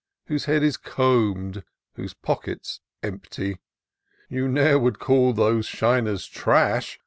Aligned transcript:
Whose 0.25 0.45
head 0.45 0.63
is 0.63 0.77
comb'd, 0.77 1.63
whose 1.93 2.15
pocket's 2.15 2.79
empty. 3.03 3.59
You 4.29 4.47
ne'er 4.47 4.79
would 4.79 4.97
call 4.97 5.31
those 5.31 5.67
shiners 5.67 6.25
trash. 6.25 6.99